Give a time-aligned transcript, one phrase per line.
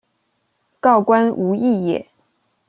[0.79, 2.09] 告官无益也。